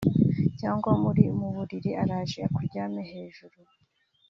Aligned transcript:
cyangwa 0.59 0.91
muri 1.03 1.23
mu 1.37 1.47
buriri 1.55 1.91
araje 2.03 2.39
akuryamye 2.47 3.01
hejuru 3.11 3.57